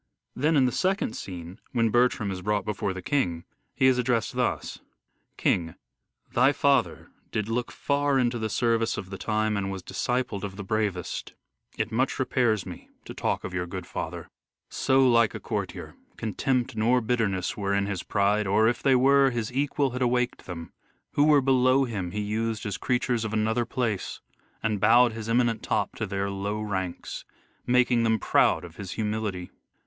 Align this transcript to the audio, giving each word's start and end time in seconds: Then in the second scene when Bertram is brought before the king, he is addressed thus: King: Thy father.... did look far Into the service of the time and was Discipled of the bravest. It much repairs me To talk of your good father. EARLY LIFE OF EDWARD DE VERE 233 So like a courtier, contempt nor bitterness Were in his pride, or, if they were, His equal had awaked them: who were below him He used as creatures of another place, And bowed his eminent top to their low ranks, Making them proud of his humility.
Then 0.35 0.55
in 0.55 0.65
the 0.65 0.71
second 0.71 1.13
scene 1.15 1.59
when 1.73 1.91
Bertram 1.91 2.31
is 2.31 2.41
brought 2.41 2.65
before 2.65 2.91
the 2.91 3.03
king, 3.03 3.43
he 3.75 3.85
is 3.85 3.99
addressed 3.99 4.33
thus: 4.33 4.79
King: 5.37 5.75
Thy 6.33 6.53
father.... 6.53 7.11
did 7.31 7.47
look 7.47 7.71
far 7.71 8.17
Into 8.17 8.39
the 8.39 8.49
service 8.49 8.97
of 8.97 9.11
the 9.11 9.19
time 9.19 9.55
and 9.55 9.69
was 9.69 9.83
Discipled 9.83 10.43
of 10.43 10.55
the 10.55 10.63
bravest. 10.63 11.35
It 11.77 11.91
much 11.91 12.17
repairs 12.17 12.65
me 12.65 12.89
To 13.05 13.13
talk 13.13 13.43
of 13.43 13.53
your 13.53 13.67
good 13.67 13.85
father. 13.85 14.31
EARLY 14.89 15.05
LIFE 15.05 15.35
OF 15.35 15.35
EDWARD 15.45 15.69
DE 15.69 15.73
VERE 15.75 15.95
233 16.17 16.17
So 16.17 16.27
like 16.31 16.35
a 16.35 16.41
courtier, 16.41 16.55
contempt 16.55 16.75
nor 16.75 16.99
bitterness 17.01 17.55
Were 17.55 17.75
in 17.75 17.85
his 17.85 18.01
pride, 18.01 18.47
or, 18.47 18.67
if 18.67 18.81
they 18.81 18.95
were, 18.95 19.29
His 19.29 19.53
equal 19.53 19.91
had 19.91 20.01
awaked 20.01 20.47
them: 20.47 20.73
who 21.11 21.25
were 21.25 21.41
below 21.41 21.83
him 21.83 22.09
He 22.09 22.21
used 22.21 22.65
as 22.65 22.77
creatures 22.79 23.23
of 23.23 23.33
another 23.33 23.65
place, 23.65 24.19
And 24.63 24.79
bowed 24.79 25.11
his 25.13 25.29
eminent 25.29 25.61
top 25.61 25.95
to 25.97 26.07
their 26.07 26.31
low 26.31 26.59
ranks, 26.59 27.23
Making 27.67 28.01
them 28.01 28.17
proud 28.17 28.65
of 28.65 28.77
his 28.77 28.93
humility. 28.93 29.51